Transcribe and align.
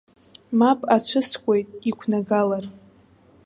Мап 0.59 0.79
ацәыскуеит, 0.95 1.67
иқәнагалар. 1.89 2.65